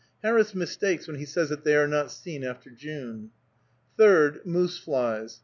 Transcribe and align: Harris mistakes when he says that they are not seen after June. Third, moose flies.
Harris 0.23 0.55
mistakes 0.55 1.05
when 1.05 1.17
he 1.17 1.25
says 1.25 1.49
that 1.49 1.63
they 1.63 1.75
are 1.75 1.87
not 1.87 2.09
seen 2.11 2.43
after 2.43 2.71
June. 2.71 3.29
Third, 3.99 4.43
moose 4.45 4.79
flies. 4.79 5.39